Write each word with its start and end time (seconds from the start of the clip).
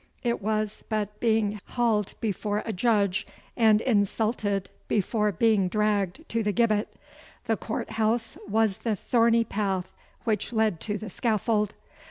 It 0.23 0.41
was 0.41 0.83
but 0.89 1.19
being 1.19 1.61
haled 1.75 2.15
before 2.21 2.63
a 2.65 2.73
Judge, 2.73 3.27
and 3.55 3.81
insulted 3.81 4.71
before 4.87 5.31
being 5.31 5.67
dragged 5.67 6.27
to 6.29 6.41
the 6.41 6.51
gibbet. 6.51 6.87
The 7.45 7.55
court 7.55 7.91
house 7.91 8.35
was 8.47 8.79
the 8.79 8.95
thorny 8.95 9.43
path 9.43 9.91
which 10.23 10.53
led 10.53 10.79
to 10.79 10.97
the 10.97 11.11
scaffold. 11.11 11.75